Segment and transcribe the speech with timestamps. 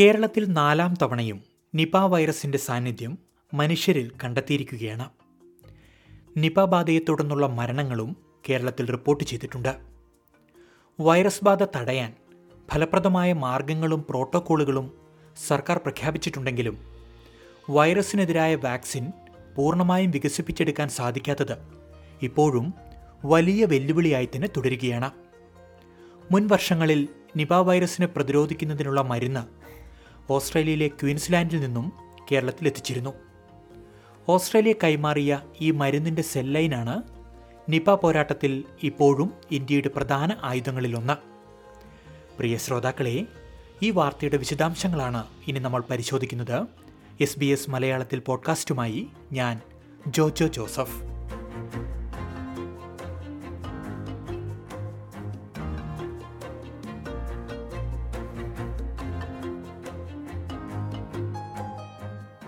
[0.00, 1.42] കേരളത്തിൽ നാലാം തവണയും
[1.74, 3.18] നിപ വൈറസിന്റെ സാന്നിധ്യം
[3.54, 5.08] മനുഷ്യരിൽ കണ്ടെത്തിയിരിക്കുകയാണ്.
[6.36, 8.16] നിപ ബാധയെ തുടർന്നുള്ള മരണങ്ങളും
[8.48, 9.76] കേരളത്തിൽ റിപ്പോർട്ട് ചെയ്തിട്ടുണ്ട്.
[11.00, 12.12] വൈറസ് ബാധ തടയാൻ
[12.72, 14.92] ഫലപ്രദമായ മാർഗങ്ങളും പ്രോട്ടോക്കോളുകളും
[15.48, 16.78] സർക്കാർ പ്രഖ്യാപിച്ചിട്ടുണ്ടെങ്കിലും
[17.70, 19.12] വൈറസിനെതിരായ വാക്സിൻ
[19.56, 21.58] പൂർണമായും വികസിപ്പിച്ചെടുക്കാൻ സാധിക്കാത്തത്
[22.22, 22.74] ഇപ്പോഴും
[23.24, 25.10] വലിയ വെല്ലുവിളിയായി തന്നെ തുടരുകയാണ്.
[26.30, 29.62] മുൻ വർഷങ്ങളിൽ നിപ വൈറസിനെ പ്രതിരോധിക്കുന്നതിനുള്ള മരുന്ന്
[30.30, 31.92] ഓസ്ട്രേലിയയിലെ ക്വീൻസ്ലാൻഡിൽ നിന്നും
[32.32, 33.10] കേരളത്തിൽ എത്തിച്ചിരുന്നു.
[34.28, 37.02] ഓസ്ട്രേലിയ കൈമാറിയ ഈ മരുന്നിന്റെ സെല്ലൈനാണ്
[37.68, 41.12] നിപ പോരാട്ടത്തിൽ ഇപ്പോഴും ഇന്ത്യയുടെ പ്രധാന ആയുധങ്ങളിലൊന്ന്
[42.38, 43.26] പ്രിയ ശ്രോതാക്കളെ
[43.82, 46.66] ഈ വാർത്തയുടെ വിശദാംശങ്ങളാണ് ഇനി നമ്മൾ പരിശോധിക്കുന്നത്.
[47.20, 49.60] എസ് ബി എസ് മലയാളത്തിൽ പോഡ്കാസ്റ്റുമായി ഞാൻ
[50.06, 51.11] ജോജോ ജോസഫ്.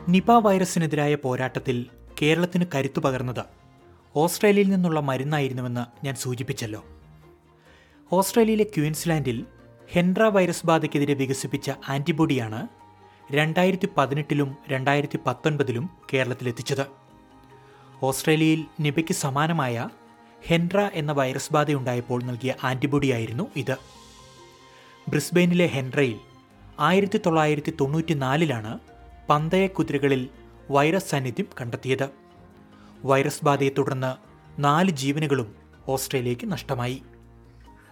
[0.08, 1.86] നിപ വൈറസിനെതിരായ പോരാട്ടത്തിൽ
[2.22, 3.44] കേരളത്തിന് കരുത്തു പകർന്നത്
[4.16, 6.84] ഓസ്ട്രേലിയയിൽ നിന്നുള്ള മരുന്നായിരുന്നുവെന്ന് ഞാൻ സൂചിപ്പിച്ചല്ലോ.
[8.12, 9.44] ഓസ്ട്രേലിയയിലെ ക്യൂൻസ്ലാൻഡിൽ
[9.92, 12.68] ഹെൻഡ്ര വൈറസ് ബാധയ്ക്കെതിരെ വികസിപ്പിച്ച ആന്റിബോഡിയാണ്
[13.32, 16.86] രണ്ടായിരത്തി പതിനെട്ടിലും രണ്ടായിരത്തി പത്തൊൻപതിലും കേരളത്തിലെത്തിച്ചത്.
[18.02, 19.88] ഓസ്ട്രേലിയയിൽ നിപയ്ക്ക് സമാനമായ
[20.42, 23.76] ഹെൻഡ്ര എന്ന വൈറസ് ബാധയുണ്ടായപ്പോൾ നൽകിയ ആന്റിബോഡിയായിരുന്നു ഇത്.
[25.08, 26.18] ബ്രിസ്ബെയിനിലെ ഹെൻഡ്രയിൽ
[26.80, 28.78] ആയിരത്തി തൊള്ളായിരത്തി തൊണ്ണൂറ്റിനാലിലാണ്
[29.28, 30.28] പന്തയ കുതിരകളിൽ
[30.70, 32.08] വൈറസ് സാന്നിധ്യം കണ്ടെത്തിയത്.
[33.04, 34.16] വൈറസ് ബാധയെ തുടർന്ന്
[34.60, 35.54] നാല് ജീവനുകളും
[35.88, 37.02] ഓസ്ട്രേലിയയ്ക്ക് നഷ്ടമായി.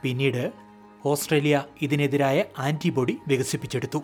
[0.02, 0.52] പിന്നീട്
[1.06, 4.02] ഓസ്ട്രേലിയ ഇതിനെതിരായ ആന്റിബോഡി വികസിപ്പിച്ചെടുത്തു.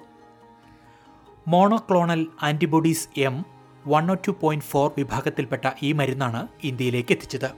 [1.48, 3.44] Monoclonal antibodies M
[3.86, 7.50] one O two point four വിഭാഗത്തിൽപ്പെട്ട ഈ മരുന്നാണ് ഇന്ത്യയിലേക്ക് എത്തിച്ചത്.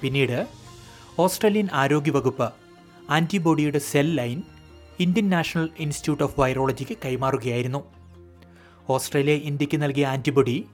[0.00, 0.46] പിന്നീട്
[1.18, 2.52] ഓസ്ട്രേലിയൻ ആരോഗ്യവകുപ്പ്
[3.10, 4.42] ആന്റിബോഡിയുടെ cell line
[5.00, 8.01] Indian national institute of വൈറോളജിക്ക് കൈമാറുകയായിരുന്നു.
[8.88, 10.64] ഓസ്ട്രേലിയ ഇന്ത്യയ്ക്ക് നൽകിയ ആന്റിബോഡി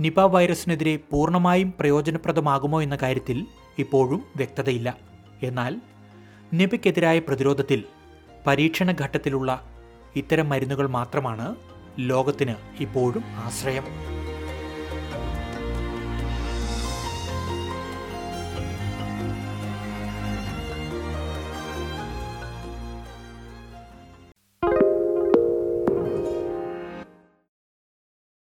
[0.00, 3.46] നിപ വൈറസിനെതിരെ പൂർണമായും പ്രയോജനപ്രദമാകുമോ എന്ന കാര്യത്തിൽ
[3.78, 4.96] ഇപ്പോഴും വ്യക്തതയില്ല.
[5.42, 5.80] എന്നാൽ
[6.52, 7.84] നിപയ്ക്കെതിരായ പ്രതിരോധത്തിൽ
[8.46, 9.64] പരീക്ഷണ ഘട്ടത്തിലുള്ള
[10.16, 11.56] ഇത്തരം മരുന്നുകൾ മാത്രമാണ്
[11.98, 14.19] ലോകത്തിന് ഇപ്പോഴും ആശ്രയം.